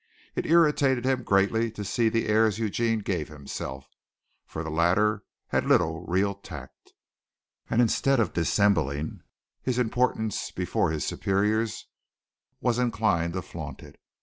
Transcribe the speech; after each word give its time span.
It 0.35 0.47
irritated 0.47 1.05
him 1.05 1.21
greatly 1.21 1.69
to 1.69 1.85
see 1.85 2.09
the 2.09 2.25
airs 2.27 2.57
Eugene 2.57 3.01
gave 3.01 3.27
himself, 3.27 3.85
for 4.47 4.63
the 4.63 4.71
latter 4.71 5.23
had 5.49 5.67
little 5.67 6.07
real 6.07 6.33
tact, 6.33 6.93
and 7.69 7.79
instead 7.83 8.19
of 8.19 8.33
dissembling 8.33 9.21
his 9.61 9.77
importance 9.77 10.49
before 10.49 10.89
his 10.89 11.05
superiors 11.05 11.85
was 12.59 12.79
inclined 12.79 13.33
to 13.33 13.43
flaunt 13.43 13.83
it. 13.83 13.99